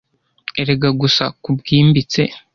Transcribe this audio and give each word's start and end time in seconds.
Erega 0.61 0.89
gusa 1.01 1.23
kubwimbitse 1.43 2.21